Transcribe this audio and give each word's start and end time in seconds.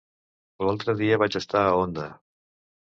L'altre 0.69 0.95
dia 1.03 1.21
vaig 1.25 1.39
estar 1.43 1.65
a 1.69 1.79
Onda. 1.85 2.09